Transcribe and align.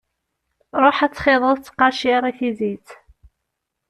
Ruḥ 0.83 0.97
ad 1.05 1.13
txiḍeḍ 1.13 1.57
ttqacir 1.59 2.23
i 2.31 2.33
tizit. 2.39 2.87